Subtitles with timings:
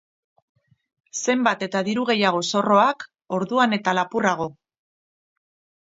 [1.19, 3.07] Zenbat eta diru gehiago zorroak,
[3.41, 4.53] orduan eta lapurrago.